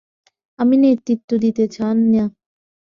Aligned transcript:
আপনি 0.59 0.75
নেতৃত্ব 0.83 1.29
দিতে 1.43 1.63
চান 1.67 1.97
না? 2.11 2.23